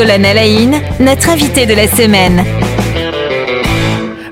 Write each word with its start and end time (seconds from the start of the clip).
Colonne 0.00 0.24
Alain, 0.24 0.80
notre 0.98 1.28
invité 1.28 1.66
de 1.66 1.74
la 1.74 1.86
semaine. 1.86 2.42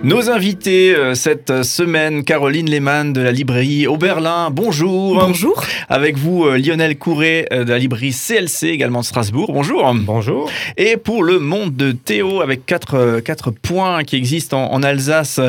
Nos 0.08 0.30
invités 0.30 0.96
euh, 0.96 1.14
cette 1.14 1.64
semaine, 1.64 2.24
Caroline 2.24 2.71
Lehmann 2.71 3.12
de 3.12 3.21
la 3.21 3.30
librairie 3.30 3.87
Oberlin, 3.87 4.48
bonjour. 4.51 5.16
Bonjour. 5.16 5.62
Avec 5.90 6.16
vous, 6.16 6.46
euh, 6.46 6.56
Lionel 6.56 6.96
Courret 6.96 7.46
euh, 7.53 7.65
de 7.65 7.71
la 7.71 7.78
librairie 7.78 8.15
CLC, 8.15 8.69
également 8.69 9.01
de 9.01 9.04
Strasbourg, 9.04 9.52
bonjour. 9.52 9.94
Bonjour. 9.94 10.51
Et 10.79 10.97
pour 10.97 11.22
le 11.22 11.38
monde 11.38 11.76
de 11.76 11.92
Théo, 11.92 12.40
avec 12.40 12.65
quatre, 12.65 13.21
quatre 13.21 13.51
points 13.51 14.02
qui 14.02 14.16
existent 14.16 14.72
en, 14.72 14.83
Alsace, 14.83 15.40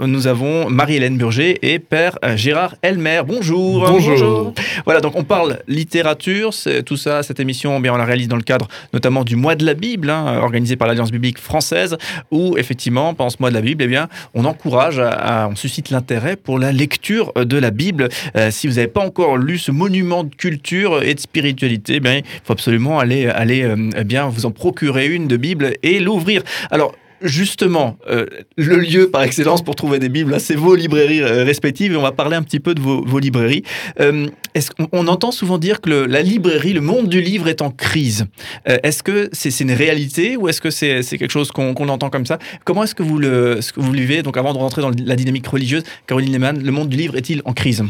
nous 0.00 0.26
avons 0.28 0.70
Marie-Hélène 0.70 1.16
Burger 1.16 1.58
et 1.62 1.80
Père 1.80 2.18
Gérard 2.36 2.76
Elmer, 2.82 3.22
bonjour. 3.26 3.84
bonjour. 3.88 4.52
Voilà, 4.84 5.00
donc 5.00 5.16
on 5.16 5.24
parle 5.24 5.58
littérature, 5.66 6.50
tout 6.86 6.96
ça, 6.96 7.24
cette 7.24 7.40
émission, 7.40 7.80
bien, 7.80 7.92
on 7.94 7.96
la 7.96 8.04
réalise 8.04 8.28
dans 8.28 8.36
le 8.36 8.42
cadre 8.42 8.68
notamment 8.92 9.24
du 9.24 9.34
mois 9.34 9.56
de 9.56 9.66
la 9.66 9.74
Bible, 9.74 10.08
hein, 10.10 10.38
organisé 10.40 10.76
par 10.76 10.86
l'Alliance 10.86 11.10
biblique 11.10 11.38
française, 11.38 11.96
où 12.30 12.56
effectivement, 12.58 13.14
pendant 13.14 13.30
ce 13.30 13.38
mois 13.40 13.50
de 13.50 13.56
la 13.56 13.60
Bible, 13.60 13.71
eh 13.80 13.86
bien, 13.86 14.08
on 14.34 14.44
encourage, 14.44 15.00
on 15.00 15.56
suscite 15.56 15.90
l'intérêt 15.90 16.36
pour 16.36 16.58
la 16.58 16.72
lecture 16.72 17.32
de 17.34 17.56
la 17.56 17.70
Bible. 17.70 18.08
Euh, 18.36 18.50
si 18.50 18.66
vous 18.66 18.74
n'avez 18.74 18.88
pas 18.88 19.04
encore 19.04 19.36
lu 19.36 19.58
ce 19.58 19.70
monument 19.70 20.24
de 20.24 20.34
culture 20.34 21.02
et 21.02 21.14
de 21.14 21.20
spiritualité, 21.20 22.00
eh 22.04 22.18
il 22.18 22.24
faut 22.44 22.52
absolument 22.52 22.98
aller, 22.98 23.26
aller 23.26 23.62
euh, 23.62 23.90
eh 23.96 24.04
bien, 24.04 24.28
vous 24.28 24.46
en 24.46 24.50
procurer 24.50 25.06
une 25.06 25.28
de 25.28 25.36
Bible 25.36 25.72
et 25.82 26.00
l'ouvrir. 26.00 26.42
Alors, 26.70 26.94
justement, 27.22 27.96
euh, 28.08 28.26
le 28.56 28.76
lieu 28.76 29.10
par 29.10 29.22
excellence 29.22 29.62
pour 29.62 29.76
trouver 29.76 29.98
des 29.98 30.08
Bibles, 30.08 30.38
c'est 30.40 30.54
vos 30.54 30.74
librairies 30.74 31.22
euh, 31.22 31.44
respectives 31.44 31.92
et 31.92 31.96
on 31.96 32.02
va 32.02 32.12
parler 32.12 32.36
un 32.36 32.42
petit 32.42 32.60
peu 32.60 32.74
de 32.74 32.80
vos, 32.80 33.18
librairies. 33.18 33.62
Euh, 34.00 34.28
est-ce 34.54 34.70
on 34.92 35.06
entend 35.06 35.30
souvent 35.30 35.58
dire 35.58 35.80
que 35.80 35.90
la 35.90 36.22
librairie, 36.22 36.72
le 36.72 36.80
monde 36.80 37.08
du 37.08 37.20
livre 37.20 37.48
est 37.48 37.62
en 37.62 37.70
crise. 37.70 38.26
est-ce 38.66 39.02
que 39.02 39.28
c'est 39.32 39.60
une 39.60 39.72
réalité 39.72 40.36
ou 40.36 40.48
est-ce 40.48 40.60
que 40.60 40.70
c'est 40.70 41.02
quelque 41.02 41.30
chose 41.30 41.52
qu'on 41.52 41.88
entend 41.88 42.10
comme 42.10 42.26
ça? 42.26 42.38
Comment 42.64 42.84
est-ce 42.84 42.94
que 42.94 43.02
vous 43.02 43.18
le, 43.18 43.60
ce 43.60 43.72
que 43.72 43.80
vous 43.80 43.92
vivez? 43.92 44.22
Donc 44.22 44.36
avant 44.36 44.52
de 44.52 44.58
rentrer 44.58 44.82
dans 44.82 44.90
la 44.90 45.16
dynamique 45.16 45.46
religieuse, 45.46 45.84
Caroline 46.06 46.32
Lehmann, 46.32 46.62
le 46.62 46.72
monde 46.72 46.88
du 46.88 46.96
livre 46.96 47.16
est-il 47.16 47.42
en 47.44 47.52
crise? 47.52 47.84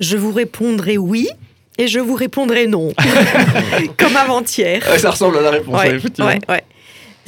Je 0.00 0.16
vous 0.16 0.32
répondrai 0.32 0.98
oui. 0.98 1.28
Et 1.80 1.86
je 1.86 2.00
vous 2.00 2.16
répondrai 2.16 2.66
non, 2.66 2.92
comme 3.96 4.16
avant-hier. 4.16 4.82
ça 4.98 5.12
ressemble 5.12 5.38
à 5.38 5.42
la 5.42 5.50
réponse, 5.50 5.80
effectivement. 5.84 6.32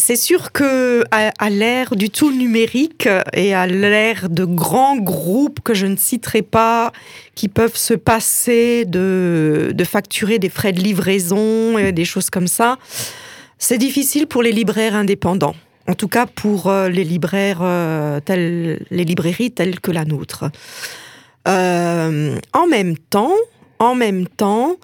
C'est 0.00 0.16
sûr 0.16 0.50
que 0.50 1.04
à, 1.10 1.50
l'ère 1.50 1.94
du 1.94 2.08
tout 2.08 2.32
numérique 2.32 3.06
et 3.34 3.54
à 3.54 3.66
l'ère 3.66 4.30
de 4.30 4.46
grands 4.46 4.96
groupes 4.96 5.60
que 5.60 5.74
je 5.74 5.84
ne 5.84 5.96
citerai 5.96 6.40
pas, 6.40 6.90
qui 7.34 7.48
peuvent 7.48 7.76
se 7.76 7.92
passer 7.92 8.86
de, 8.86 9.74
facturer 9.84 10.38
des 10.38 10.48
frais 10.48 10.72
de 10.72 10.80
livraison 10.80 11.76
et 11.76 11.92
des 11.92 12.06
choses 12.06 12.30
comme 12.30 12.48
ça, 12.48 12.78
c'est 13.58 13.76
difficile 13.76 14.26
pour 14.26 14.42
les 14.42 14.52
libraires 14.52 14.96
indépendants. 14.96 15.54
En 15.86 15.94
tout 15.94 16.08
cas 16.08 16.24
pour 16.24 16.68
euh, 16.68 16.88
les 16.88 17.04
libraires 17.04 17.60
euh, 17.60 18.20
librairies 18.90 19.50
telles 19.50 19.80
que 19.80 19.90
la 19.90 20.06
nôtre. 20.06 20.46
Euh, 21.46 22.36
en 22.54 22.66
même 22.66 22.96
temps, 22.96 23.34
en 23.78 23.94
même 23.94 24.26
temps, 24.26 24.76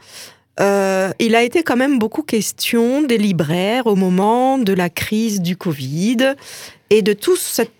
euh, 0.60 1.10
il 1.18 1.34
a 1.34 1.42
été 1.42 1.62
quand 1.62 1.76
même 1.76 1.98
beaucoup 1.98 2.22
question 2.22 3.02
des 3.02 3.18
libraires 3.18 3.86
au 3.86 3.96
moment 3.96 4.58
de 4.58 4.72
la 4.72 4.88
crise 4.88 5.40
du 5.40 5.56
Covid 5.56 6.34
et 6.90 7.02
de 7.02 7.12
toute 7.12 7.38
cette 7.38 7.72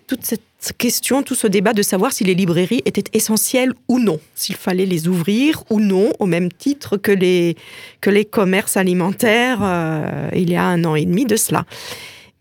question, 0.77 1.23
tout 1.23 1.35
ce 1.35 1.47
débat 1.47 1.73
de 1.73 1.81
savoir 1.81 2.11
si 2.11 2.23
les 2.23 2.35
librairies 2.35 2.81
étaient 2.85 3.03
essentielles 3.13 3.73
ou 3.87 3.99
non, 3.99 4.19
s'il 4.35 4.55
fallait 4.55 4.85
les 4.85 5.07
ouvrir 5.07 5.63
ou 5.69 5.79
non, 5.79 6.11
au 6.19 6.25
même 6.25 6.51
titre 6.51 6.97
que 6.97 7.11
les, 7.11 7.55
que 8.01 8.09
les 8.09 8.25
commerces 8.25 8.77
alimentaires 8.77 9.59
euh, 9.61 10.29
il 10.35 10.51
y 10.51 10.55
a 10.55 10.63
un 10.63 10.83
an 10.83 10.95
et 10.95 11.05
demi 11.05 11.25
de 11.25 11.35
cela. 11.35 11.65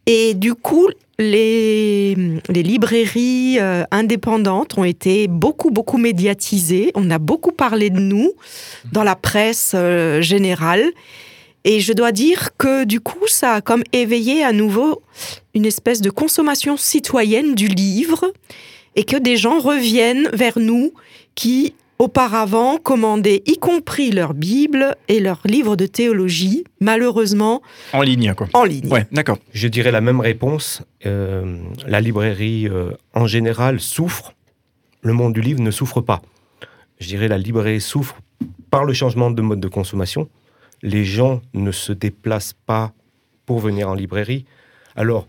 Et 0.06 0.34
du 0.34 0.54
coup, 0.54 0.88
les, 1.18 2.14
librairies 2.48 3.58
euh, 3.58 3.84
indépendantes 3.90 4.76
ont 4.76 4.84
été 4.84 5.28
beaucoup, 5.28 5.70
beaucoup 5.70 5.98
médiatisées. 5.98 6.92
On 6.94 7.10
a 7.10 7.18
beaucoup 7.18 7.52
parlé 7.52 7.90
de 7.90 8.00
nous 8.00 8.32
dans 8.92 9.02
la 9.02 9.16
presse 9.16 9.72
euh, 9.74 10.20
générale. 10.20 10.84
Et 11.64 11.80
je 11.80 11.92
dois 11.92 12.12
dire 12.12 12.50
que 12.58 12.84
du 12.84 13.00
coup, 13.00 13.26
ça 13.26 13.54
a 13.54 13.60
comme 13.60 13.82
éveillé 13.92 14.44
à 14.44 14.52
nouveau 14.52 15.02
une 15.54 15.64
espèce 15.64 16.00
de 16.00 16.10
consommation 16.10 16.76
citoyenne 16.76 17.54
du 17.54 17.66
livre 17.66 18.32
et 18.94 19.04
que 19.04 19.16
des 19.16 19.36
gens 19.36 19.58
reviennent 19.58 20.28
vers 20.32 20.58
nous 20.58 20.92
qui 21.34 21.74
auparavant 21.98 22.78
commandaient 22.78 23.42
y 23.46 23.58
compris 23.58 24.10
leur 24.10 24.34
Bible 24.34 24.96
et 25.08 25.20
leurs 25.20 25.40
livres 25.44 25.76
de 25.76 25.86
théologie, 25.86 26.64
malheureusement. 26.80 27.62
En 27.92 28.02
ligne, 28.02 28.34
quoi. 28.34 28.48
En 28.52 28.64
ligne. 28.64 28.88
Ouais, 28.90 29.06
d'accord. 29.12 29.38
Je 29.52 29.68
dirais 29.68 29.90
la 29.90 30.00
même 30.00 30.20
réponse. 30.20 30.82
Euh, 31.06 31.58
la 31.86 32.00
librairie, 32.00 32.68
euh, 32.68 32.90
en 33.14 33.26
général, 33.26 33.80
souffre. 33.80 34.34
Le 35.02 35.12
monde 35.12 35.32
du 35.32 35.40
livre 35.40 35.60
ne 35.60 35.70
souffre 35.70 36.00
pas. 36.00 36.22
Je 36.98 37.08
dirais 37.08 37.28
la 37.28 37.38
librairie 37.38 37.80
souffre 37.80 38.16
par 38.70 38.84
le 38.84 38.92
changement 38.92 39.30
de 39.30 39.42
mode 39.42 39.60
de 39.60 39.68
consommation. 39.68 40.28
Les 40.82 41.04
gens 41.04 41.40
ne 41.54 41.72
se 41.72 41.92
déplacent 41.92 42.56
pas 42.66 42.92
pour 43.46 43.60
venir 43.60 43.88
en 43.88 43.94
librairie. 43.94 44.44
Alors, 44.96 45.26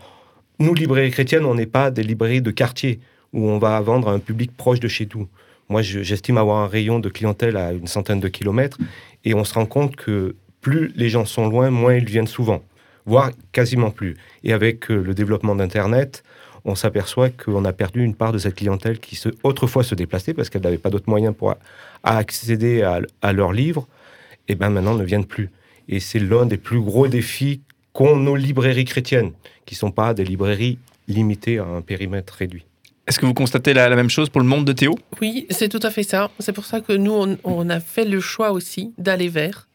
nous, 0.59 0.73
librairies 0.73 1.11
chrétiennes, 1.11 1.45
on 1.45 1.55
n'est 1.55 1.67
pas 1.67 1.91
des 1.91 2.03
librairies 2.03 2.41
de 2.41 2.51
quartier 2.51 2.99
où 3.33 3.47
on 3.49 3.59
va 3.59 3.79
vendre 3.81 4.09
à 4.09 4.13
un 4.13 4.19
public 4.19 4.55
proche 4.55 4.79
de 4.79 4.87
chez 4.87 5.07
nous. 5.13 5.27
Moi, 5.69 5.81
j'estime 5.81 6.37
avoir 6.37 6.59
un 6.59 6.67
rayon 6.67 6.99
de 6.99 7.09
clientèle 7.09 7.57
à 7.57 7.73
une 7.73 7.87
centaine 7.87 8.19
de 8.19 8.27
kilomètres 8.29 8.77
et 9.25 9.33
on 9.33 9.43
se 9.43 9.53
rend 9.53 9.65
compte 9.65 9.95
que 9.95 10.35
plus 10.61 10.91
les 10.95 11.09
gens 11.09 11.25
sont 11.25 11.47
loin, 11.49 11.69
moins 11.69 11.95
ils 11.95 12.05
viennent 12.05 12.27
souvent, 12.27 12.63
voire 13.05 13.31
quasiment 13.51 13.91
plus. 13.91 14.15
Et 14.43 14.53
avec 14.53 14.89
euh, 14.89 15.01
le 15.01 15.13
développement 15.13 15.55
d'Internet, 15.55 16.23
on 16.67 16.75
s'aperçoit 16.75 17.29
qu'on 17.29 17.65
a 17.65 17.73
perdu 17.73 18.03
une 18.03 18.15
part 18.15 18.33
de 18.33 18.37
cette 18.37 18.55
clientèle 18.55 18.99
qui 18.99 19.19
autrefois 19.43 19.83
se 19.83 19.95
déplaçait 19.95 20.33
parce 20.33 20.49
qu'elle 20.49 20.61
n'avait 20.61 20.77
pas 20.77 20.89
d'autres 20.89 21.09
moyens 21.09 21.33
pour 21.35 21.55
accéder 22.03 22.83
à, 22.83 23.33
leurs 23.33 23.53
livres, 23.53 23.87
et 24.47 24.55
bien 24.55 24.69
maintenant 24.69 24.95
ne 24.95 25.03
viennent 25.03 25.25
plus. 25.25 25.49
Et 25.87 25.99
c'est 25.99 26.19
l'un 26.19 26.45
des 26.45 26.57
plus 26.57 26.81
gros 26.81 27.07
défis 27.07 27.61
qu'ont 27.93 28.17
nos 28.17 28.35
librairies 28.35 28.85
chrétiennes, 28.85 29.31
qui 29.65 29.75
ne 29.75 29.79
sont 29.79 29.91
pas 29.91 30.13
des 30.13 30.25
librairies 30.25 30.77
limitées 31.07 31.59
à 31.59 31.65
un 31.65 31.81
périmètre 31.81 32.33
réduit. 32.33 32.66
Est-ce 33.07 33.19
que 33.19 33.25
vous 33.25 33.33
constatez 33.33 33.73
la, 33.73 33.95
même 33.95 34.09
chose 34.09 34.29
pour 34.29 34.41
le 34.41 34.47
monde 34.47 34.65
de 34.65 34.73
Théo? 34.73 34.99
Oui, 35.21 35.47
c'est 35.49 35.69
tout 35.69 35.79
à 35.81 35.89
fait 35.89 36.03
ça. 36.03 36.29
C'est 36.39 36.51
pour 36.51 36.65
ça 36.65 36.81
que 36.81 36.91
nous, 36.91 37.37
on, 37.43 37.69
a 37.69 37.79
fait 37.79 38.03
le 38.03 38.19
choix 38.19 38.51
aussi 38.51 38.93
d'aller 38.97 39.29
vers 39.29 39.69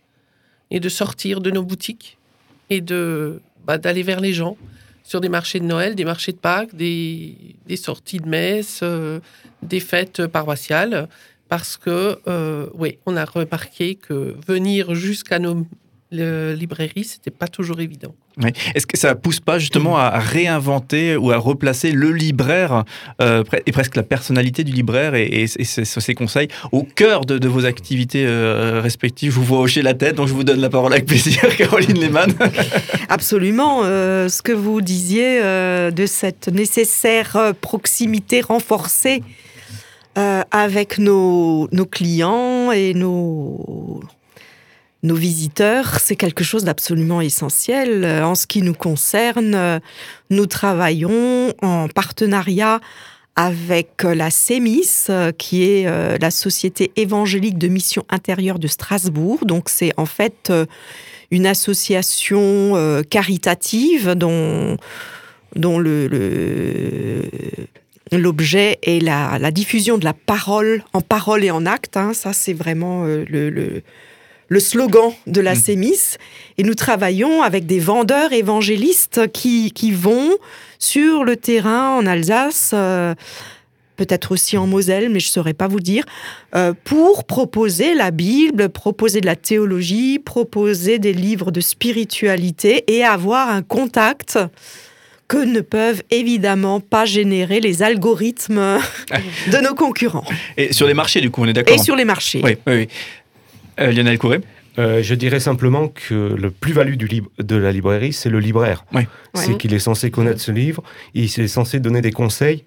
et 0.70 0.80
de 0.80 0.88
sortir 0.90 1.40
de 1.40 1.50
nos 1.50 1.62
boutiques 1.62 2.18
et 2.68 2.82
de 2.82 3.40
bah, 3.64 3.78
d'aller 3.78 4.02
vers 4.02 4.20
les 4.20 4.34
gens 4.34 4.58
sur 5.02 5.20
des 5.22 5.30
marchés 5.30 5.60
de 5.60 5.64
Noël, 5.64 5.94
des 5.94 6.04
marchés 6.04 6.32
de 6.32 6.36
Pâques, 6.36 6.74
des, 6.74 7.56
sorties 7.76 8.18
de 8.18 8.28
messe, 8.28 8.80
euh, 8.82 9.20
des 9.62 9.80
fêtes 9.80 10.26
paroissiales, 10.26 11.08
parce 11.48 11.76
que 11.78 12.18
euh, 12.28 12.66
oui, 12.74 12.98
on 13.06 13.16
a 13.16 13.24
remarqué 13.24 13.94
que 13.94 14.36
venir 14.46 14.94
jusqu'à 14.94 15.38
nos 15.38 15.66
librairies, 16.12 17.04
c'était 17.04 17.30
pas 17.30 17.48
toujours 17.48 17.80
évident. 17.80 18.14
Est-ce 18.74 18.86
que 18.86 18.96
ça 18.96 19.14
pousse 19.14 19.40
pas 19.40 19.58
justement 19.58 19.98
à 19.98 20.18
réinventer 20.18 21.16
ou 21.16 21.30
à 21.32 21.36
replacer 21.36 21.92
le 21.92 22.12
libraire 22.12 22.84
euh, 23.20 23.44
et 23.66 23.72
presque 23.72 23.96
la 23.96 24.02
personnalité 24.02 24.64
du 24.64 24.72
libraire 24.72 25.14
et, 25.14 25.46
ses, 25.46 26.14
conseils 26.14 26.48
au 26.70 26.82
cœur 26.82 27.24
de, 27.26 27.48
vos 27.48 27.66
activités 27.66 28.24
euh, 28.26 28.80
respectives? 28.80 29.32
Je 29.32 29.36
vous 29.36 29.44
vois 29.44 29.60
hocher 29.60 29.82
la 29.82 29.94
tête, 29.94 30.16
donc 30.16 30.28
je 30.28 30.34
vous 30.34 30.44
donne 30.44 30.60
la 30.60 30.70
parole 30.70 30.92
avec 30.92 31.06
plaisir, 31.06 31.42
Caroline 31.58 31.98
Lehmann. 31.98 32.32
Absolument. 33.08 33.82
Euh, 33.84 34.28
ce 34.28 34.42
que 34.42 34.52
vous 34.52 34.80
disiez 34.80 35.40
de 35.40 36.06
cette 36.06 36.48
nécessaire 36.48 37.54
proximité 37.60 38.40
renforcée 38.40 39.22
avec 40.14 40.98
nos, 40.98 41.68
nos 41.72 41.86
clients 41.86 42.70
et 42.72 42.94
nos 42.94 44.00
nos 45.02 45.16
visiteurs, 45.16 45.98
c'est 45.98 46.16
quelque 46.16 46.44
chose 46.44 46.64
d'absolument 46.64 47.20
essentiel. 47.20 48.04
Euh, 48.04 48.24
en 48.24 48.34
ce 48.34 48.46
qui 48.46 48.62
nous 48.62 48.74
concerne, 48.74 49.54
euh, 49.54 49.80
nous 50.30 50.46
travaillons 50.46 51.52
en 51.60 51.88
partenariat 51.88 52.80
avec 53.34 54.04
euh, 54.04 54.14
la 54.14 54.30
CEMIS, 54.30 55.08
qui 55.38 55.64
est 55.64 56.18
la 56.20 56.30
Société 56.30 56.92
évangélique 56.96 57.58
de 57.58 57.68
mission 57.68 58.04
intérieure 58.10 58.58
de 58.58 58.68
Strasbourg. 58.68 59.44
Donc 59.44 59.68
c'est 59.68 59.92
en 59.96 60.06
fait 60.06 60.52
une 61.30 61.46
association 61.46 63.02
caritative 63.08 64.14
dont, 64.14 64.76
l'objet 68.12 68.78
est 68.82 69.02
la, 69.02 69.50
diffusion 69.50 69.96
de 69.98 70.04
la 70.04 70.12
parole 70.12 70.84
en 70.92 71.00
parole 71.00 71.42
et 71.42 71.50
en 71.50 71.64
acte. 71.64 71.96
Hein. 71.96 72.12
Ça, 72.12 72.32
c'est 72.34 72.52
vraiment 72.52 73.04
le 73.04 73.82
slogan 74.60 75.12
de 75.26 75.40
la 75.40 75.54
CEMIS. 75.54 76.16
Mmh. 76.16 76.52
Et 76.58 76.62
nous 76.62 76.74
travaillons 76.74 77.42
avec 77.42 77.66
des 77.66 77.78
vendeurs 77.78 78.32
évangélistes 78.32 79.30
qui, 79.32 79.72
qui 79.72 79.92
vont 79.92 80.30
sur 80.78 81.24
le 81.24 81.36
terrain 81.36 81.96
en 81.96 82.06
Alsace. 82.06 82.72
Euh, 82.74 83.14
peut-être 83.96 84.32
aussi 84.32 84.56
en 84.56 84.66
Moselle, 84.66 85.10
mais 85.10 85.20
je 85.20 85.28
ne 85.28 85.32
saurais 85.32 85.54
pas 85.54 85.68
vous 85.68 85.80
dire, 85.80 86.04
euh, 86.54 86.72
pour 86.84 87.24
proposer 87.24 87.94
la 87.94 88.10
Bible, 88.10 88.68
proposer 88.68 89.20
de 89.20 89.26
la 89.26 89.36
théologie, 89.36 90.18
proposer 90.18 90.98
des 90.98 91.12
livres 91.12 91.50
de 91.50 91.60
spiritualité 91.60 92.84
et 92.88 93.04
avoir 93.04 93.48
un 93.48 93.62
contact 93.62 94.38
que 95.28 95.36
ne 95.36 95.60
peuvent 95.60 96.02
évidemment 96.10 96.80
pas 96.80 97.04
générer 97.04 97.60
les 97.60 97.82
algorithmes 97.82 98.78
de 99.52 99.58
nos 99.62 99.74
concurrents. 99.74 100.26
Et 100.56 100.72
sur 100.72 100.86
les 100.86 100.94
marchés, 100.94 101.20
du 101.20 101.30
coup, 101.30 101.42
on 101.42 101.46
est 101.46 101.52
d'accord 101.52 101.74
Et 101.74 101.78
sur 101.78 101.96
les 101.96 102.04
marchés. 102.04 102.40
Oui, 102.44 102.56
oui, 102.66 102.74
oui. 102.74 102.88
Euh, 103.80 103.92
Lionel 103.92 104.18
Couré 104.18 104.40
Euh, 104.78 105.02
je 105.02 105.14
dirais 105.14 105.38
simplement 105.40 105.88
que 105.88 106.34
le 106.34 106.50
plus-value 106.50 106.94
du 106.94 107.06
lib- 107.06 107.28
de 107.38 107.56
la 107.56 107.72
librairie, 107.72 108.14
c'est 108.14 108.30
le 108.30 108.40
libraire. 108.40 108.86
Oui. 108.94 109.02
C'est 109.34 109.50
Ouais. 109.52 109.56
qu'il 109.58 109.74
est 109.74 109.78
censé 109.78 110.10
connaître 110.10 110.40
ce 110.40 110.50
livre, 110.50 110.82
il 111.12 111.24
est 111.24 111.46
censé 111.48 111.78
donner 111.78 112.00
des 112.00 112.10
conseils, 112.10 112.64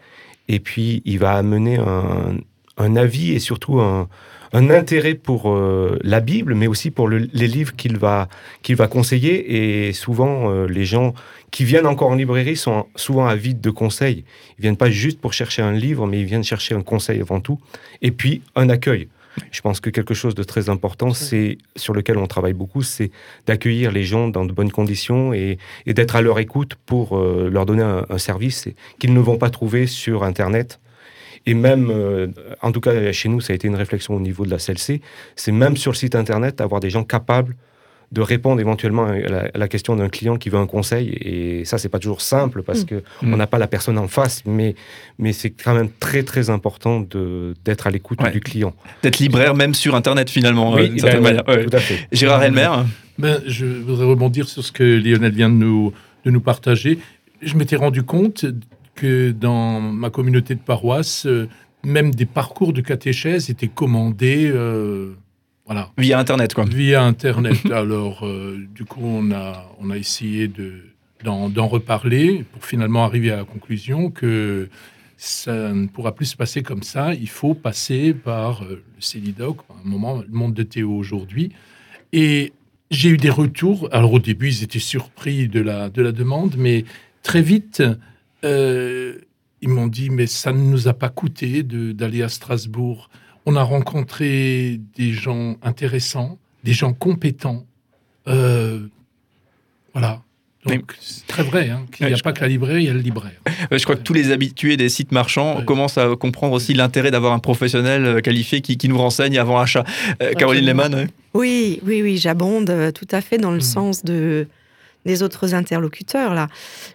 et 0.48 0.60
puis 0.60 1.02
il 1.06 1.18
va 1.18 1.32
amener 1.34 1.78
un, 1.78 2.38
un 2.78 2.96
avis 2.96 3.32
et 3.34 3.40
surtout 3.40 3.80
un, 3.80 4.08
un 4.54 4.70
intérêt 4.70 5.16
pour 5.16 5.50
euh, 5.50 5.98
la 6.04 6.20
Bible, 6.20 6.54
mais 6.54 6.68
aussi 6.68 6.92
pour 6.92 7.08
le- 7.08 7.28
les 7.34 7.48
livres 7.48 7.76
qu'il 7.76 7.98
va, 7.98 8.30
qu'il 8.62 8.76
va 8.76 8.88
conseiller. 8.88 9.88
Et 9.88 9.92
souvent, 9.94 10.52
euh, 10.52 10.68
les 10.68 10.86
gens 10.86 11.16
qui 11.50 11.64
viennent 11.64 11.88
encore 11.88 12.10
en 12.12 12.16
librairie 12.16 12.56
sont 12.56 12.86
souvent 12.96 13.26
avides 13.26 13.62
de 13.62 13.72
conseils. 13.72 14.26
Ils 14.60 14.62
viennent 14.62 14.78
pas 14.78 14.92
juste 14.92 15.20
pour 15.20 15.34
chercher 15.34 15.64
un 15.64 15.72
livre, 15.74 16.06
mais 16.06 16.20
ils 16.20 16.26
viennent 16.28 16.44
chercher 16.44 16.76
un 16.76 16.84
conseil 16.84 17.20
avant 17.20 17.40
tout. 17.40 17.60
Et 18.04 18.12
puis, 18.12 18.44
un 18.56 18.70
accueil. 18.70 19.08
Je 19.52 19.62
pense 19.62 19.80
que 19.80 19.90
quelque 19.90 20.14
chose 20.14 20.36
de 20.36 20.44
très 20.44 20.70
important, 20.70 21.14
c'est 21.14 21.58
sur 21.76 21.94
lequel 21.94 22.18
on 22.18 22.28
travaille 22.28 22.54
beaucoup, 22.54 22.84
c'est 22.84 23.12
d'accueillir 23.46 23.92
les 23.92 24.04
gens 24.04 24.28
dans 24.28 24.46
de 24.46 24.54
bonnes 24.54 24.72
conditions 24.72 25.34
et, 25.34 25.58
et 25.86 25.94
d'être 25.94 26.16
à 26.16 26.22
leur 26.22 26.40
écoute 26.40 26.76
pour 26.86 27.18
euh, 27.18 27.50
leur 27.52 27.66
donner 27.66 27.84
un, 27.84 28.06
un 28.10 28.18
service 28.18 28.68
qu'ils 29.00 29.14
ne 29.14 29.20
vont 29.20 29.38
pas 29.38 29.50
trouver 29.50 29.88
sur 29.88 30.24
Internet. 30.24 30.80
Et 31.46 31.54
même, 31.54 31.90
euh, 31.92 32.28
en 32.62 32.72
tout 32.72 32.82
cas 32.82 33.12
chez 33.12 33.30
nous, 33.30 33.42
ça 33.42 33.54
a 33.54 33.56
été 33.56 33.68
une 33.68 33.76
réflexion 33.76 34.16
au 34.16 34.20
niveau 34.20 34.46
de 34.46 34.52
la 34.52 34.58
CLC, 34.58 35.02
c'est 35.36 35.52
même 35.52 35.78
sur 35.78 35.92
le 35.92 35.98
site 35.98 36.16
Internet 36.16 36.62
avoir 36.62 36.82
des 36.82 36.90
gens 36.90 37.04
capables 37.04 37.56
de 38.12 38.22
répondre 38.22 38.62
éventuellement 38.62 39.06
à 39.06 39.18
la, 39.18 39.50
à 39.54 39.58
la 39.58 39.68
question 39.68 39.96
d'un 39.96 40.10
client 40.10 40.38
qui 40.38 40.50
veut 40.50 40.58
un 40.60 40.68
conseil. 40.68 41.10
Et 41.22 41.66
ça, 41.66 41.78
c'est 41.78 41.90
pas 41.90 42.00
toujours 42.00 42.22
simple 42.22 42.64
parce 42.64 42.84
Mm. 42.84 42.86
que 42.86 42.96
Mm. 43.22 43.34
on 43.34 43.38
n'a 43.38 43.48
pas 43.48 43.58
la 43.58 43.68
personne 43.68 43.98
en 43.98 44.08
face, 44.08 44.44
mais, 44.46 44.76
mais 45.20 45.34
c'est 45.34 45.50
quand 45.50 45.74
même 45.74 45.90
très 46.00 46.24
très 46.24 46.50
important 46.50 47.02
de- 47.02 47.54
d'être 47.66 47.88
à 47.88 47.90
l'écoute 47.90 48.22
Ouais. 48.22 48.32
du 48.32 48.40
client. 48.42 48.74
D'être 49.04 49.20
libraire 49.20 49.56
même 49.56 49.74
sur 49.74 49.96
Internet, 49.96 50.30
finalement, 50.30 50.76
euh, 50.78 50.88
d'une 50.88 51.00
certaine 51.00 51.24
ben, 51.24 51.36
manière. 51.36 51.48
Ouais. 51.48 51.66
tout 51.66 51.76
à 51.76 51.80
fait. 51.80 52.08
Gérard 52.12 52.44
Elmer 52.44 52.70
Ben, 53.18 53.42
je 53.48 53.66
voudrais 53.66 54.06
rebondir 54.06 54.48
sur 54.50 54.64
ce 54.64 54.72
que 54.72 54.84
Lionel 54.84 55.32
vient 55.34 55.50
de 55.50 55.56
nous, 55.56 55.94
de 56.26 56.32
nous 56.32 56.42
partager. 56.42 57.00
Je 57.42 57.56
m'étais 57.56 57.76
rendu 57.78 58.04
compte 58.04 58.46
que 58.96 59.32
dans 59.32 59.80
ma 59.82 60.10
communauté 60.10 60.54
de 60.56 60.60
paroisse, 60.60 61.26
euh, 61.26 61.48
même 61.84 62.14
des 62.16 62.26
parcours 62.26 62.74
de 62.74 62.82
catéchèse 62.82 63.50
étaient 63.50 63.68
commandés 63.68 64.50
euh, 64.54 65.14
voilà, 65.66 65.92
via 65.98 66.20
Internet, 66.20 66.54
quoi. 66.54 66.66
via 66.66 67.04
Internet. 67.04 67.66
Alors, 67.72 68.26
euh, 68.26 68.68
du 68.74 68.86
coup, 68.86 69.02
on 69.04 69.32
a, 69.32 69.66
on 69.80 69.90
a 69.90 69.98
essayé 69.98 70.48
de, 70.48 70.84
d'en, 71.24 71.68
reparler 71.68 72.46
pour 72.52 72.64
finalement 72.64 73.04
arriver 73.04 73.32
à 73.32 73.38
la 73.38 73.46
conclusion 73.46 74.12
que 74.12 74.70
ça 75.18 75.74
ne 75.74 75.88
pourra 75.88 76.14
plus 76.14 76.28
se 76.28 76.36
passer 76.36 76.62
comme 76.62 76.84
ça. 76.84 77.14
Il 77.16 77.30
faut 77.30 77.56
passer 77.56 78.14
par 78.14 78.64
euh, 78.64 78.84
le 78.96 79.02
CELIDOC, 79.02 79.64
par 79.64 79.78
un 79.84 79.90
moment, 79.90 80.22
le 80.22 80.34
monde 80.34 80.54
de 80.54 80.64
Théo 80.64 80.92
aujourd'hui. 80.92 81.52
Et 82.14 82.54
j'ai 82.92 83.10
eu 83.10 83.18
des 83.18 83.32
retours. 83.32 83.90
Alors, 83.92 84.14
au 84.14 84.20
début, 84.20 84.50
ils 84.50 84.64
étaient 84.64 84.78
surpris 84.78 85.48
de 85.48 85.62
la, 85.62 85.90
de 85.90 86.02
la 86.04 86.12
demande, 86.12 86.56
mais 86.58 86.86
très 87.24 87.42
vite, 87.42 87.82
euh, 88.44 89.18
ils 89.62 89.70
m'ont 89.70 89.88
dit 89.88 90.12
Mais 90.12 90.28
ça 90.28 90.52
ne 90.52 90.60
nous 90.60 90.88
a 90.88 90.94
pas 90.94 91.10
coûté 91.10 91.64
d'aller 91.64 92.22
à 92.22 92.30
Strasbourg. 92.30 93.10
On 93.46 93.56
a 93.56 93.64
rencontré 93.64 94.80
des 94.98 95.12
gens 95.14 95.56
intéressants, 95.62 96.38
des 96.64 96.74
gens 96.74 96.94
compétents. 96.94 97.66
Euh, 98.28 98.80
voilà. 99.94 100.22
Donc, 100.66 100.96
c'est 101.00 101.28
très 101.28 101.44
vrai 101.44 101.70
hein, 101.70 101.86
qu'il 101.92 102.08
n'y 102.08 102.10
Ouais, 102.10 102.14
a 102.16 102.18
je- 102.18 102.24
pas 102.24 102.34
que 102.34 102.42
la 102.42 102.48
librairie, 102.48 102.84
il 102.84 102.88
y 102.88 102.90
a 102.90 102.94
le 102.94 103.00
libraire. 103.00 103.40
Je 103.72 103.84
crois 103.84 103.96
que 103.96 104.02
tous 104.02 104.14
les 104.14 104.32
habitués 104.32 104.78
des 104.78 104.90
sites 104.90 105.12
marchands 105.12 105.58
Ouais. 105.60 105.66
commencent 105.66 106.00
à 106.00 106.16
comprendre 106.16 106.54
aussi 106.54 106.74
l'intérêt 106.74 107.12
d'avoir 107.12 107.34
un 107.34 107.40
professionnel 107.40 108.04
euh, 108.06 108.20
qualifié 108.20 108.62
qui, 108.62 108.76
qui 108.78 108.90
nous 108.90 108.98
renseigne 108.98 109.38
avant 109.38 109.60
achat. 109.60 109.84
Euh, 110.24 110.34
Caroline. 110.34 110.66
Lehmann, 110.66 110.96
ouais. 110.96 111.08
Oui, 111.36 111.80
oui, 111.86 112.02
oui, 112.02 112.18
j'abonde 112.18 112.92
tout 112.96 113.08
à 113.12 113.22
fait 113.22 113.38
dans 113.38 113.52
le 113.52 113.58
Mhm. 113.58 113.62
sens 113.62 114.04
de 114.04 114.48
des 115.06 115.22
autres 115.22 115.54
interlocuteurs 115.54 116.34
là. 116.34 116.48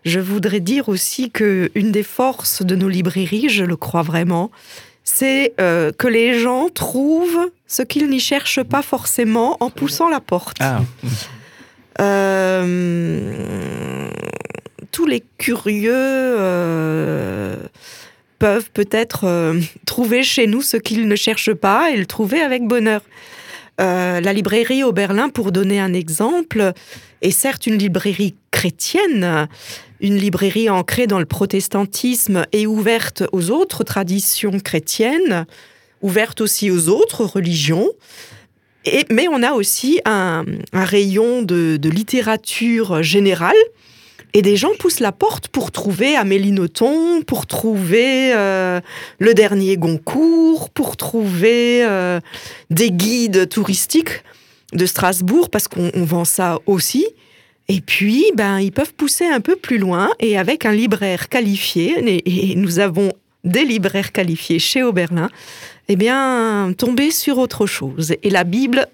Je 0.05 0.19
voudrais 0.19 0.58
dire 0.58 0.88
aussi 0.88 1.31
que 1.31 1.70
une 1.76 1.93
des 1.93 2.02
forces 2.02 2.62
de 2.64 2.75
nos 2.75 2.88
librairies, 2.88 3.49
je 3.50 3.64
le 3.64 3.76
crois 3.76 4.02
vraiment, 4.02 4.50
c'est 5.05 5.55
euh, 5.61 5.93
que 5.93 6.08
les 6.08 6.38
gens 6.38 6.69
trouvent 6.69 7.50
ce 7.67 7.82
qu'ils 7.82 8.08
n'y 8.08 8.20
cherchent 8.20 8.62
pas 8.62 8.82
forcément 8.82 9.56
en 9.61 9.70
poussant 9.70 10.08
la 10.08 10.20
porte. 10.20 10.56
Ah, 10.61 10.82
Euh, 12.00 13.35
tous 14.91 15.06
les 15.06 15.23
curieux 15.37 15.93
euh, 15.93 17.56
peuvent 18.38 18.70
peut-être 18.73 19.55
trouver 19.85 20.23
chez 20.23 20.47
nous 20.47 20.62
ce 20.62 20.79
qu'ils 20.79 21.08
ne 21.08 21.17
cherchent 21.17 21.52
pas 21.52 21.91
et 21.91 21.97
le 21.97 22.06
trouver 22.06 22.41
avec 22.41 22.62
bonheur. 22.62 23.02
La 23.79 24.32
librairie 24.32 24.85
au 24.85 24.93
Berlin, 24.93 25.31
pour 25.31 25.52
donner 25.52 25.81
un 25.81 25.93
exemple, 25.93 26.73
est 27.23 27.31
certes 27.31 27.67
une 27.67 27.76
librairie 27.76 28.35
chrétienne, 28.61 29.49
une 30.01 30.17
librairie 30.17 30.69
ancrée 30.69 31.07
dans 31.07 31.19
le 31.19 31.25
protestantisme 31.25 32.45
et 32.53 32.67
ouverte 32.67 33.23
aux 33.33 33.51
autres 33.51 33.85
traditions 33.85 34.61
chrétiennes, 34.61 35.47
ouverte 36.03 36.43
aussi 36.43 36.71
aux 36.71 36.91
autres 36.91 37.25
religions. 37.25 37.89
Et, 38.85 39.07
mais 39.11 39.29
on 39.29 39.43
a 39.43 39.53
aussi 39.53 40.03
un, 40.05 40.45
rayon 40.75 41.41
de, 41.41 41.81
littérature 41.83 43.03
générale. 43.03 43.57
Et 44.35 44.43
des 44.43 44.57
gens 44.57 44.73
poussent 44.79 45.01
la 45.01 45.12
porte 45.12 45.49
pour 45.49 45.71
trouver 45.73 46.15
Amélie 46.15 46.53
Nothomb, 46.53 47.23
pour 47.23 47.47
trouver 47.47 48.35
euh, 48.35 48.83
le 49.19 49.33
dernier 49.33 49.79
Goncourt, 49.79 50.69
pour 50.69 50.99
trouver 50.99 51.83
euh, 51.83 52.21
des 52.69 52.91
guides 52.91 53.49
touristiques 53.49 54.23
de 54.75 54.85
Strasbourg, 54.85 55.49
parce 55.49 55.67
qu'on 55.67 55.91
on 55.95 56.05
vend 56.05 56.27
ça 56.27 56.59
aussi. 56.67 57.07
Et 57.72 57.81
puis, 57.81 58.25
ben, 58.34 58.58
ils 58.58 58.72
peuvent 58.72 58.94
pousser 58.94 59.26
un 59.26 59.40
peu 59.40 59.55
plus 59.56 59.78
loin 59.78 60.11
et 60.19 60.37
avec 60.37 60.67
un 60.67 60.72
libraire 60.72 61.28
qualifié, 61.28 61.94
et, 62.05 62.50
et 62.52 62.55
nous 62.56 62.78
avons 62.81 63.12
des 63.44 63.64
libraires 63.64 64.11
qualifiés 64.12 64.58
chez 64.58 64.82
Oberlin, 64.82 65.31
eh 65.88 65.96
bien, 65.96 66.72
tomber 66.76 67.11
sur 67.11 67.38
autre 67.38 67.67
chose. 67.67 68.14
Et 68.22 68.31
la 68.31 68.44
Bible 68.44 68.87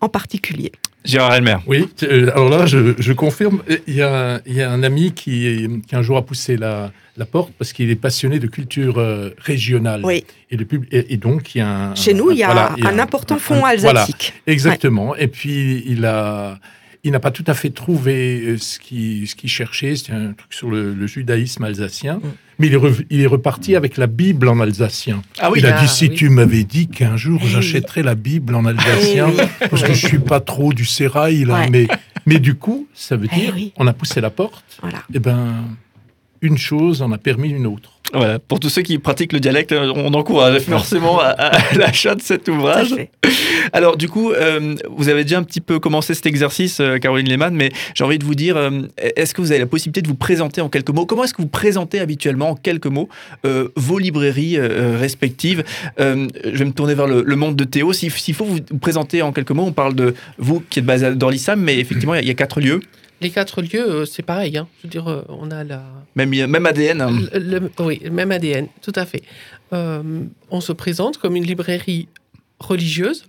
en 0.00 0.08
particulier. 0.08 0.72
Gérard 1.04 1.34
Elmer. 1.34 1.56
Oui, 1.66 1.86
euh, 2.02 2.30
alors 2.32 2.48
là, 2.48 2.64
je, 2.64 2.94
je 2.98 3.12
confirme, 3.12 3.62
euh, 3.70 3.76
il 3.86 3.94
y, 3.96 4.02
a, 4.02 4.40
il 4.46 4.54
y 4.54 4.62
a 4.62 4.70
un 4.70 4.82
ami 4.82 5.12
qui, 5.12 5.68
qui 5.86 5.94
un 5.94 6.00
jour 6.02 6.16
a 6.16 6.22
poussé 6.24 6.56
la, 6.56 6.92
la 7.18 7.26
porte 7.26 7.52
parce 7.58 7.74
qu'il 7.74 7.90
est 7.90 7.94
passionné 7.96 8.38
de 8.38 8.46
culture 8.46 8.96
euh, 8.98 9.30
régionale. 9.38 10.00
Oui. 10.02 10.24
Et, 10.50 10.56
de 10.56 10.64
pub- 10.64 10.86
et, 10.90 11.12
et 11.12 11.16
donc, 11.18 11.54
il 11.54 11.58
y 11.58 11.60
a 11.60 11.68
un... 11.90 11.94
Chez 11.94 12.14
nous, 12.14 12.30
il 12.30 12.38
y 12.38 12.42
a, 12.42 12.46
voilà, 12.46 12.74
un, 12.90 12.98
important 12.98 13.34
un- 13.34 13.38
fond 13.38 13.64
un- 13.66 13.76
Voilà, 13.76 14.00
alsatique. 14.00 14.32
exactement. 14.46 15.14
Et 15.14 15.28
puis, 15.28 15.84
il 15.86 16.06
a... 16.06 16.58
Il 17.06 17.12
n'a 17.12 17.20
pas 17.20 17.30
tout 17.30 17.44
à 17.46 17.54
fait 17.54 17.70
trouvé 17.70 18.40
euh, 18.46 18.56
ce 18.58 18.78
qu'il 18.78 19.28
ce 19.28 19.34
cherchait, 19.46 19.94
c'était 19.94 20.12
un 20.12 20.32
truc 20.32 20.52
sur 20.54 20.70
le, 20.70 20.94
le 20.94 21.06
judaïsme 21.06 21.62
alsacien, 21.64 22.16
Mm. 22.16 22.20
mais 22.58 22.66
il 22.68 22.72
est, 22.74 22.78
rev- 22.78 23.04
il 23.10 23.20
est 23.20 23.26
reparti 23.26 23.76
avec 23.76 23.96
la 23.98 24.06
Bible 24.06 24.48
en 24.48 24.58
alsacien. 24.60 25.20
Ah 25.38 25.50
oui, 25.50 25.58
il 25.60 25.66
a 25.66 25.76
ah 25.76 25.80
dit 25.82 25.88
si 25.88 26.08
oui. 26.08 26.14
tu 26.14 26.28
m'avais 26.30 26.64
dit 26.64 26.88
qu'un 26.88 27.16
jour 27.16 27.40
Eh 27.44 27.48
j'achèterais 27.48 28.02
la 28.02 28.14
Bible 28.14 28.54
en 28.54 28.64
alsacien, 28.64 29.28
Eh 29.36 29.40
oui. 29.40 29.46
parce 29.70 29.82
que 29.82 29.92
je 29.92 30.06
suis 30.06 30.18
pas 30.18 30.40
trop 30.40 30.72
du 30.72 30.84
sérail 30.86 31.44
là, 31.44 31.60
Ouais. 31.60 31.70
mais 31.70 31.86
mais 32.26 32.38
du 32.38 32.54
coup 32.54 32.88
ça 32.94 33.16
veut 33.16 33.28
Eh 33.32 33.38
dire 33.38 33.52
oui. 33.54 33.72
on 33.76 33.86
a 33.86 33.92
poussé 33.92 34.20
la 34.22 34.30
porte, 34.30 34.64
Voilà. 34.80 35.02
et 35.12 35.18
ben 35.18 35.64
une 36.44 36.58
chose 36.58 37.02
en 37.02 37.10
a 37.12 37.18
permis 37.18 37.50
une 37.50 37.66
autre. 37.66 37.90
Voilà. 38.12 38.38
Pour 38.38 38.60
tous 38.60 38.68
ceux 38.68 38.82
qui 38.82 38.98
pratiquent 38.98 39.32
le 39.32 39.40
dialecte, 39.40 39.72
euh, 39.72 39.92
on 39.96 40.12
encourage 40.14 40.60
forcément 40.60 41.18
à, 41.18 41.30
à 41.30 41.74
l'achat 41.74 42.14
de 42.14 42.22
cet 42.22 42.48
ouvrage. 42.48 42.94
Alors 43.72 43.96
du 43.96 44.08
coup, 44.08 44.30
euh, 44.30 44.74
vous 44.96 45.08
avez 45.08 45.24
déjà 45.24 45.38
un 45.38 45.42
petit 45.42 45.62
peu 45.62 45.80
commencé 45.80 46.14
cet 46.14 46.26
exercice, 46.26 46.78
euh, 46.80 46.98
Caroline 46.98 47.28
Lehmann, 47.28 47.54
mais 47.54 47.72
j'ai 47.94 48.04
envie 48.04 48.18
de 48.18 48.24
vous 48.24 48.36
dire, 48.36 48.56
euh, 48.56 48.82
est-ce 48.98 49.34
que 49.34 49.40
vous 49.40 49.50
avez 49.50 49.58
la 49.58 49.66
possibilité 49.66 50.02
de 50.02 50.06
vous 50.06 50.14
présenter 50.14 50.60
en 50.60 50.68
quelques 50.68 50.90
mots? 50.90 51.06
Comment 51.06 51.24
est-ce 51.24 51.34
que 51.34 51.42
vous 51.42 51.48
présentez 51.48 51.98
habituellement 51.98 52.50
en 52.50 52.54
quelques 52.54 52.86
mots 52.86 53.08
euh, 53.46 53.68
vos 53.74 53.98
librairies 53.98 54.58
euh, 54.58 54.96
respectives? 55.00 55.64
Euh, 55.98 56.28
Je 56.44 56.58
vais 56.58 56.66
me 56.66 56.72
tourner 56.72 56.94
vers 56.94 57.06
le, 57.08 57.22
le 57.22 57.36
monde 57.36 57.56
de 57.56 57.64
Théo. 57.64 57.92
S'il 57.92 58.34
faut 58.34 58.44
vous 58.44 58.60
présenter 58.80 59.22
en 59.22 59.32
quelques 59.32 59.50
mots, 59.50 59.64
on 59.64 59.72
parle 59.72 59.94
de 59.94 60.14
vous 60.38 60.62
qui 60.68 60.78
êtes 60.78 60.86
basé 60.86 61.06
à 61.06 61.10
Dorlissam, 61.10 61.60
mais 61.60 61.78
effectivement, 61.78 62.14
il 62.14 62.24
y 62.24 62.28
y, 62.28 62.30
a 62.30 62.34
quatre 62.34 62.60
lieux, 62.60 62.80
Les 63.24 63.30
quatre 63.30 63.62
lieux, 63.62 63.88
euh, 63.90 64.04
c'est 64.04 64.22
pareil. 64.22 64.58
hein. 64.58 64.68
Je 64.78 64.86
veux 64.86 64.90
dire, 64.90 65.08
euh, 65.08 65.22
on 65.30 65.50
a 65.50 65.64
la, 65.64 65.82
même, 66.14 66.28
même 66.46 66.66
ADN. 66.66 67.00
hein. 67.00 67.10
le, 67.32 67.58
le- 67.58 67.70
oui, 67.78 68.02
même 68.12 68.30
ADN, 68.30 68.66
tout 68.82 68.92
à 68.94 69.06
fait. 69.06 69.22
Euh, 69.72 70.02
on 70.50 70.60
se 70.60 70.72
présente 70.72 71.16
comme 71.16 71.34
une 71.34 71.44
librairie 71.46 72.06
religieuse, 72.60 73.24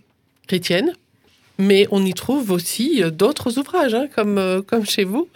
chrétienne, 0.48 0.92
mais 1.58 1.88
on 1.92 2.04
y 2.06 2.14
trouve 2.14 2.52
aussi 2.52 3.02
d'autres 3.14 3.58
ouvrages, 3.58 3.94
hein, 3.94 4.08
comme, 4.14 4.62
comme 4.68 4.86
chez 4.86 5.06
vous, 5.06 5.30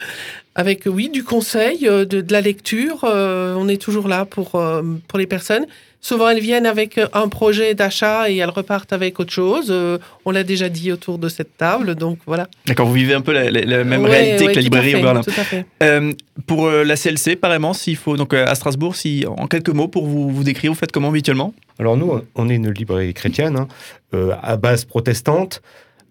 avec, 0.56 0.84
oui, 0.88 1.08
du 1.08 1.24
conseil, 1.24 1.80
de, 1.86 2.04
de 2.04 2.32
la 2.34 2.42
lecture. 2.42 3.06
euh, 3.06 3.56
on 3.58 3.70
est 3.70 3.82
toujours 3.82 4.10
là 4.10 4.26
pour, 4.26 4.62
pour 5.08 5.20
les 5.20 5.28
personnes 5.28 5.68
Souvent, 6.02 6.30
elles 6.30 6.40
viennent 6.40 6.66
avec 6.66 6.98
euh, 6.98 7.08
un 7.14 7.28
projet 7.28 7.76
d'achat 7.76 8.30
et 8.30 8.38
elles 8.38 8.50
repartent 8.50 8.94
avec 8.94 9.20
autre 9.20 9.34
chose. 9.34 9.68
Euh, 9.70 9.98
on 10.24 10.32
l'a 10.32 10.44
déjà 10.44 10.70
dit 10.70 10.92
autour 10.94 11.18
de 11.18 11.28
cette 11.28 11.58
table, 11.58 11.96
donc 11.96 12.20
voilà. 12.26 12.48
D'accord, 12.66 12.88
vous 12.88 12.94
vivez 12.94 13.14
un 13.14 13.22
peu 13.22 13.34
la, 13.34 13.52
la- 13.52 13.62
la 13.62 13.84
même 13.84 14.04
Ouais, 14.04 14.10
réalité 14.12 14.46
ouais, 14.46 14.52
que 14.54 14.56
la 14.58 14.62
librairie 14.62 14.92
fait, 14.92 15.00
au 15.00 15.02
Berlin. 15.04 15.22
Tout 15.22 15.32
à 15.32 15.44
fait. 15.44 15.66
Euh, 15.84 16.14
pour 16.48 16.68
euh, 16.68 16.84
la 16.86 16.96
CLC, 16.96 17.34
apparemment, 17.34 17.74
s'il 17.74 17.98
faut, 17.98 18.16
donc 18.16 18.34
euh, 18.34 18.46
à 18.48 18.56
Strasbourg, 18.56 18.96
si, 18.96 19.26
en 19.28 19.48
quelques 19.48 19.70
mots, 19.70 19.90
pour 19.90 20.08
vous, 20.08 20.30
vous 20.30 20.44
décrire, 20.46 20.72
vous 20.72 20.78
faites 20.80 20.92
comment 20.94 21.10
habituellement 21.10 21.54
Alors 21.80 21.98
nous, 21.98 22.10
on- 22.10 22.24
on 22.36 22.50
est 22.50 22.56
une 22.56 22.72
librairie 22.72 23.14
chrétienne, 23.14 23.58
hein, 23.58 23.68
euh, 24.14 24.34
à 24.42 24.56
base 24.56 24.86
protestante. 24.86 25.62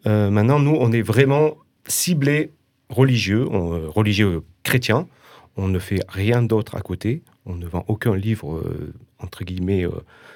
Euh, 0.06 0.28
maintenant, 0.30 0.58
nous, 0.58 0.76
on 0.78 0.92
est 0.92 1.02
vraiment 1.02 1.54
ciblé 1.86 2.50
religieux, 2.90 3.46
on- 3.50 3.72
euh, 3.74 3.88
religieux 3.88 4.42
chrétien. 4.64 5.06
On 5.56 5.66
ne 5.68 5.78
fait 5.78 6.00
rien 6.08 6.42
d'autre 6.42 6.76
à 6.76 6.80
côté. 6.82 7.22
On 7.46 7.54
ne 7.54 7.66
vend 7.66 7.84
aucun 7.88 8.14
livre, 8.14 8.56
euh, 8.56 8.92
entre 9.20 9.44
guillemets, 9.44 9.84
euh, 9.84 9.90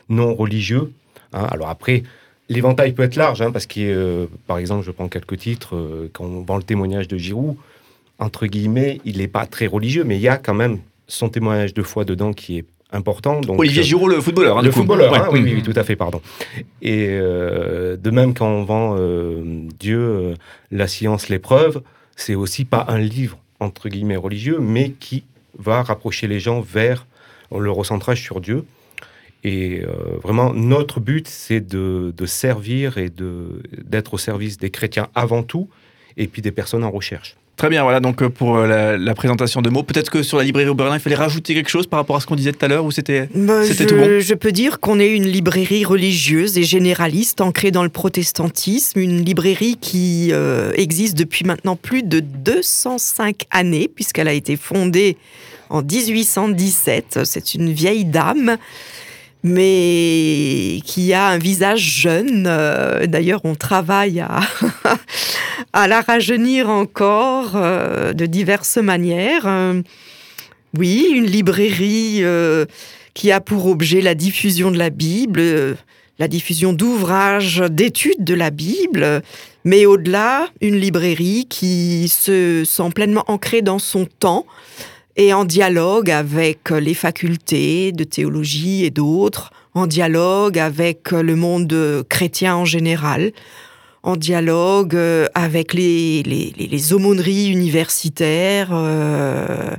non 0.09 0.35
religieux. 0.35 0.93
hein. 1.33 1.47
Alors 1.51 1.69
après, 1.69 2.03
l'éventail 2.49 2.93
peut 2.93 3.03
être 3.05 3.17
large, 3.17 3.41
hein, 3.43 3.51
parce 3.53 3.67
que, 3.67 3.81
euh, 3.81 4.27
par 4.47 4.59
exemple, 4.59 4.85
je 4.85 4.91
prends 4.91 5.09
quelques 5.09 5.39
titres, 5.39 5.77
euh, 5.77 6.09
quand 6.13 6.25
on 6.25 6.43
vend 6.43 6.57
le 6.57 6.63
témoignage 6.63 7.09
de 7.09 7.17
Giroud, 7.17 7.57
entre 8.19 8.47
guillemets, 8.47 9.01
il 9.05 9.19
n'est 9.19 9.29
pas 9.29 9.47
très 9.47 9.67
religieux, 9.67 10.05
mais 10.05 10.17
il 10.17 10.23
y 10.23 10.29
a 10.29 10.37
quand 10.37 10.55
même 10.55 10.79
son 11.09 11.29
témoignage 11.29 11.75
de 11.75 11.83
foi 11.83 12.05
dedans 12.05 12.33
qui 12.33 12.59
est 12.59 12.65
important. 12.93 13.41
Donc, 13.41 13.59
Olivier 13.59 13.83
Giraud, 13.83 14.09
le 14.09 14.21
footballeur. 14.21 14.59
hein, 14.59 14.63
le 14.63 14.71
footballeur, 14.71 15.13
Ouais. 15.13 15.21
oui, 15.33 15.41
Mm. 15.41 15.45
oui, 15.45 15.53
oui, 15.57 15.63
tout 15.63 15.73
à 15.77 15.83
fait, 15.83 15.97
pardon. 15.97 16.21
Et 16.83 17.07
de 17.09 18.11
même, 18.11 18.35
quand 18.35 18.47
on 18.49 18.65
vend 18.65 18.97
Dieu, 19.81 20.35
la 20.71 20.87
science, 20.89 21.29
l'épreuve, 21.31 21.83
c'est 22.17 22.35
aussi 22.35 22.65
pas 22.67 22.85
un 22.89 22.99
livre, 22.99 23.39
entre 23.61 23.89
guillemets, 23.89 24.17
religieux, 24.17 24.59
mais 24.61 24.91
qui 25.01 25.25
va 25.59 25.83
rapprocher 25.83 26.27
les 26.29 26.39
gens 26.39 26.61
vers 26.61 27.07
le 27.59 27.71
recentrage 27.71 28.23
sur 28.23 28.41
Dieu. 28.41 28.65
Et 29.45 29.81
euh, 29.81 30.19
vraiment, 30.23 30.55
notre 30.55 31.01
but, 31.01 31.27
c'est 31.27 31.61
de, 31.61 32.15
de 32.17 32.27
servir 32.27 32.99
et 32.99 33.11
d'être 33.11 34.15
au 34.15 34.19
service 34.19 34.57
des 34.59 34.71
chrétiens 34.71 35.09
avant 35.15 35.43
tout, 35.43 35.69
et 36.17 36.29
puis 36.29 36.43
des 36.43 36.53
personnes 36.53 36.85
en 36.85 36.91
recherche. 36.91 37.37
Très 37.57 37.69
bien, 37.69 37.83
voilà 37.83 38.01
donc 38.01 38.23
euh, 38.23 38.31
pour 38.31 38.57
euh, 38.57 38.67
la, 38.67 38.97
la 38.97 39.15
présentation 39.15 39.61
de 39.61 39.69
mots. 39.69 39.83
Peut-être 39.83 40.11
que 40.11 40.23
sur 40.23 40.39
la 40.39 40.45
librairie 40.45 40.71
au 40.71 40.75
Berlin, 40.75 40.97
il 40.97 41.01
fallait 41.01 41.17
rajouter 41.17 41.55
quelque 41.55 41.69
chose 41.69 41.87
par 41.87 41.99
rapport 42.01 42.17
à 42.17 42.21
ce 42.21 42.27
qu'on 42.27 42.35
disait 42.35 42.53
tout 42.53 42.65
à 42.65 42.69
l'heure 42.69 42.85
ou 42.85 42.91
c'était. 42.91 43.29
Bah, 43.35 43.63
tout 43.69 43.95
bon? 43.95 44.21
je 44.21 44.35
peux 44.35 44.53
dire 44.53 44.81
qu'on 44.81 44.99
est 44.99 45.11
une 45.11 45.27
librairie 45.27 45.85
religieuse 45.85 46.57
et 46.57 46.63
généraliste 46.63 47.41
ancrée 47.41 47.71
dans 47.71 47.83
le 47.83 47.91
protestantisme, 47.91 48.99
une 48.99 49.23
librairie 49.23 49.77
qui 49.81 50.31
euh, 50.33 50.73
existe 50.75 51.17
depuis 51.17 51.45
maintenant 51.45 51.77
plus 51.77 52.03
de 52.03 52.21
205 52.21 53.45
années 53.51 53.89
puisqu'elle 53.95 54.29
a 54.29 54.33
été 54.33 54.57
fondée 54.57 55.19
en 55.69 55.83
1817. 55.83 57.21
C'est 57.25 57.55
une 57.55 57.71
vieille 57.71 58.07
dame 58.07 58.57
mais 59.43 60.81
qui 60.85 61.13
a 61.13 61.29
un 61.29 61.39
visage 61.39 61.81
jeune. 61.81 62.47
Euh, 62.47 63.07
D'ailleurs, 63.07 63.41
on 63.45 63.55
travaille 63.55 64.21
à, 64.21 64.41
à 65.73 65.89
la 65.89 66.01
rajeunir 66.01 66.69
encore 66.69 67.53
euh, 67.57 68.13
de 68.13 68.27
diverses 68.27 68.77
manières. 68.77 69.47
Euh, 69.47 69.83
oui, 70.79 71.09
une 71.15 71.27
librairie 71.27 72.23
qui 73.13 73.31
a 73.31 73.41
pour 73.43 73.67
objet 73.67 74.01
la 74.01 74.15
diffusion 74.15 74.71
de 74.71 74.79
la 74.79 74.89
Bible, 74.89 75.77
la 76.19 76.29
diffusion 76.29 76.73
d'ouvrages, 76.73 77.63
d'études 77.71 78.25
de 78.25 78.33
la 78.33 78.49
Bible, 78.49 79.23
mais 79.65 79.85
au-delà, 79.85 80.49
une 80.63 80.77
librairie 80.77 81.47
qui 81.51 82.09
se 82.09 82.65
sent 82.65 82.91
pleinement 82.95 83.25
ancrée 83.27 83.61
dans 83.61 83.79
son 83.79 84.07
temps 84.07 84.47
et 85.17 85.33
en 85.35 85.45
dialogue 85.45 86.11
avec 86.11 86.71
les 86.71 86.95
facultés 86.95 87.93
de 87.93 88.05
théologie 88.05 88.85
et 88.85 88.91
d'autres, 88.91 89.51
en 89.75 89.87
dialogue 89.87 90.59
avec 90.59 91.11
le 91.13 91.37
monde 91.37 92.05
chrétien 92.09 92.57
en 92.57 92.65
général, 92.65 93.33
en 94.03 94.17
dialogue 94.17 94.97
euh, 94.97 95.27
avec 95.35 95.75
les, 95.75 96.23
les, 96.25 96.53
les- 96.57 96.93
aumôneries 96.93 97.49
universitaires. 97.49 98.71
euh, 98.73 99.71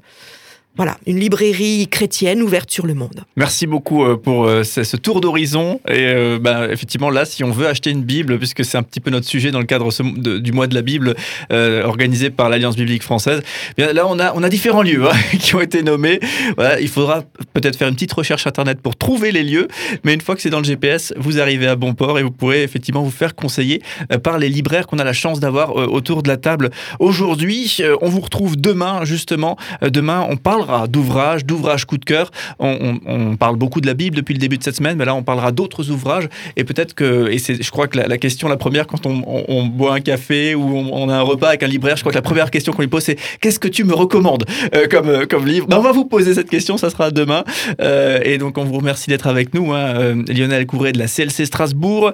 voilà, 0.76 0.98
une 1.06 1.20
librairie 1.20 1.88
chrétienne 1.88 2.42
ouverte 2.42 2.72
sur 2.72 2.88
le 2.88 2.96
monde. 2.96 3.26
Merci 3.36 3.68
beaucoup 3.68 4.04
euh, 4.04 4.16
pour 4.16 4.46
euh, 4.46 4.64
ce, 4.64 4.98
tour 4.98 5.22
d'horizon. 5.22 5.80
Et 5.88 6.08
euh, 6.08 6.40
bah, 6.42 6.68
effectivement, 6.72 7.12
là, 7.12 7.26
si 7.26 7.44
on 7.44 7.52
veut 7.52 7.68
acheter 7.68 7.92
une 7.92 8.02
Bible, 8.02 8.40
puisque 8.40 8.66
c'est 8.66 8.78
un 8.78 8.82
petit 8.82 9.00
peu 9.00 9.12
notre 9.12 9.28
sujet 9.28 9.52
dans 9.52 9.60
le 9.60 9.66
cadre 9.66 9.92
du 10.40 10.52
mois 10.52 10.66
de 10.66 10.74
la 10.74 10.82
Bible 10.82 11.16
organisé 11.52 12.32
par 12.32 12.50
l'Alliance 12.50 12.76
biblique 12.76 13.04
française, 13.04 13.44
eh 13.78 13.84
bien, 13.84 13.94
là, 13.94 14.08
on 14.08 14.20
a, 14.20 14.34
on 14.34 14.42
a 14.42 14.50
différents 14.50 14.82
lieux 14.82 15.06
hein, 15.06 15.16
qui 15.40 15.54
ont 15.54 15.62
été 15.62 15.84
nommés. 15.84 16.20
Voilà, 16.56 16.80
il 16.80 16.88
faudra 16.88 17.24
peut-être 17.54 17.78
faire 17.78 17.88
une 17.88 17.94
petite 17.94 18.14
recherche 18.14 18.48
Internet 18.48 18.82
pour 18.82 18.96
trouver 18.96 19.32
les 19.32 19.44
lieux. 19.44 19.68
Mais 20.04 20.16
une 20.16 20.22
fois 20.22 20.36
que 20.36 20.42
c'est 20.42 20.50
dans 20.50 20.60
le 20.60 20.66
GPS, 20.66 21.14
vous 21.18 21.40
arrivez 21.40 21.68
à 21.68 21.76
bon 21.76 21.94
port 21.94 22.18
et 22.18 22.24
vous 22.24 22.32
pourrez 22.32 22.64
effectivement 22.64 23.04
vous 23.04 23.12
faire 23.12 23.36
conseiller 23.36 23.82
par 24.24 24.40
les 24.40 24.50
libraires 24.50 24.88
qu'on 24.88 24.98
a 24.98 25.04
la 25.04 25.14
chance 25.14 25.40
d'avoir 25.40 25.76
autour 25.76 26.24
de 26.24 26.30
la 26.30 26.38
table 26.38 26.72
aujourd'hui. 27.00 27.80
On 28.02 28.10
vous 28.10 28.22
retrouve 28.22 28.58
demain, 28.58 29.06
justement. 29.06 29.58
Demain, 29.82 30.26
on 30.30 30.38
parlera 30.66 30.88
d'ouvrages, 30.88 31.46
d'ouvrages 31.46 31.86
coup 31.86 31.98
de 31.98 32.06
cœur. 32.06 32.32
On, 32.60 33.36
parle 33.38 33.56
beaucoup 33.56 33.82
de 33.82 33.88
la 33.88 33.94
Bible 33.94 34.16
depuis 34.16 34.34
le 34.34 34.40
début 34.40 34.58
de 34.58 34.64
cette 34.64 34.76
semaine, 34.76 34.98
mais 34.98 35.06
là, 35.06 35.16
on 35.16 35.24
parlera 35.24 35.52
d'autres 35.52 35.90
ouvrages. 35.92 36.30
Et 36.56 36.64
peut-être 36.64 36.94
que, 36.94 37.30
et 37.30 37.38
je 37.38 37.72
crois 37.72 37.88
que 37.88 37.98
la, 37.98 38.18
question, 38.18 38.48
la 38.48 38.58
première, 38.58 38.88
quand 38.88 39.06
on, 39.06 39.66
boit 39.66 39.96
un 39.96 40.00
café 40.00 40.56
ou 40.56 40.64
on, 40.64 41.10
a 41.10 41.16
un 41.16 41.22
repas 41.22 41.50
avec 41.50 41.64
un 41.64 41.68
libraire, 41.68 41.96
je 41.96 42.02
crois 42.02 42.12
que 42.12 42.18
la 42.18 42.22
première 42.22 42.52
question 42.52 42.74
qu'on 42.74 42.82
lui 42.82 42.88
pose, 42.88 43.04
c'est 43.04 43.18
qu'est-ce 43.42 43.60
que 43.60 43.68
tu 43.68 43.84
me 43.84 43.94
recommandes 43.94 44.46
euh, 44.76 44.88
comme, 44.90 45.10
euh, 45.10 45.26
comme 45.26 45.46
livre? 45.46 45.68
Ben, 45.68 45.78
On 45.78 45.82
va 45.82 45.92
vous 45.92 46.06
poser 46.06 46.34
cette 46.34 46.50
question, 46.50 46.78
ça 46.78 46.90
sera 46.90 47.12
demain. 47.12 47.44
Euh, 47.82 48.20
et 48.24 48.38
donc, 48.38 48.58
on 48.58 48.64
vous 48.64 48.78
remercie 48.78 49.10
d'être 49.10 49.28
avec 49.28 49.54
nous. 49.54 49.74
hein. 49.74 50.24
Lionel 50.28 50.66
Couvret 50.66 50.92
de 50.92 51.00
la 51.00 51.08
CLC 51.08 51.46
Strasbourg, 51.46 52.14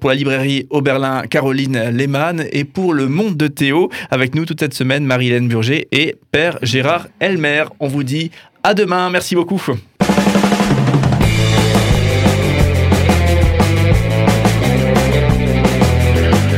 pour 0.00 0.10
la 0.10 0.16
librairie 0.16 0.66
Oberlin, 0.70 1.22
Caroline 1.22 1.90
Lehmann, 1.90 2.44
et 2.52 2.64
pour 2.64 2.94
le 2.94 3.08
monde 3.08 3.36
de 3.36 3.48
Théo, 3.48 3.90
avec 4.10 4.34
nous 4.34 4.44
toute 4.44 4.60
cette 4.60 4.74
semaine, 4.74 5.04
Marie-Hélène 5.04 5.48
Burger 5.48 5.88
et 5.92 6.16
Père 6.30 6.58
Gérard 6.62 7.08
Elmer. 7.20 7.63
On 7.80 7.88
vous 7.88 8.04
dit 8.04 8.30
à 8.62 8.74
demain. 8.74 9.10
Merci 9.10 9.34
beaucoup. 9.34 9.62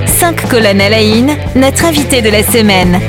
Cinq 0.06 0.48
colonnes 0.48 0.80
à 0.80 0.88
la 0.88 1.02
notre 1.54 1.84
invité 1.84 2.22
de 2.22 2.30
la 2.30 2.42
semaine. 2.42 3.00